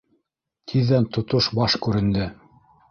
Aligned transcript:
Тиҙҙән 0.71 1.07
тотош 1.19 1.51
баш 1.61 1.81
күренде; 1.87 2.31